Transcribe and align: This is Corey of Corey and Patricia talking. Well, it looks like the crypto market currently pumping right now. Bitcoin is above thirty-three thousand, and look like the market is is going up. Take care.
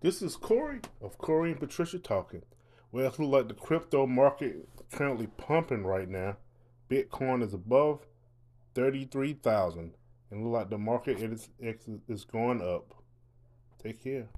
This 0.00 0.22
is 0.22 0.36
Corey 0.36 0.80
of 1.00 1.18
Corey 1.18 1.50
and 1.50 1.58
Patricia 1.58 1.98
talking. 1.98 2.42
Well, 2.92 3.06
it 3.06 3.18
looks 3.18 3.18
like 3.18 3.48
the 3.48 3.54
crypto 3.54 4.06
market 4.06 4.68
currently 4.92 5.26
pumping 5.26 5.84
right 5.84 6.08
now. 6.08 6.36
Bitcoin 6.88 7.42
is 7.42 7.52
above 7.52 8.06
thirty-three 8.74 9.32
thousand, 9.32 9.94
and 10.30 10.44
look 10.44 10.52
like 10.52 10.70
the 10.70 10.78
market 10.78 11.20
is 11.20 11.48
is 12.08 12.24
going 12.24 12.62
up. 12.62 12.94
Take 13.82 14.04
care. 14.04 14.26